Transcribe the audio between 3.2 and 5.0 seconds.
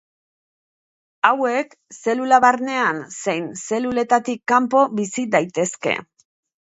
zein zeluletatik kanpo